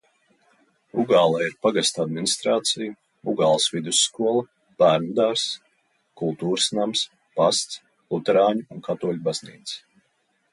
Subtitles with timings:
[1.01, 2.95] Ugālē ir pagasta administrācija,
[3.33, 4.41] Ugāles vidusskola,
[4.79, 5.45] bērnudārzs,
[6.23, 7.05] kultūras nams,
[7.41, 7.79] pasts,
[8.15, 9.77] luterāņu un katoļu baznīcas.